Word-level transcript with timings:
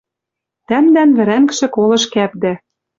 Тӓмдӓн 0.67 1.09
вӹрӓнгшӹ 1.17 1.67
колыш 1.75 2.03
кӓпдӓ 2.13 2.53